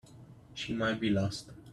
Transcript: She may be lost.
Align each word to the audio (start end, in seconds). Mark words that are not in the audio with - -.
She 0.55 0.73
may 0.73 0.95
be 0.95 1.11
lost. 1.11 1.51